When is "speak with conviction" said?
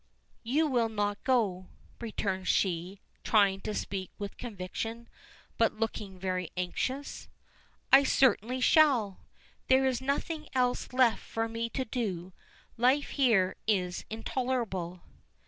3.75-5.07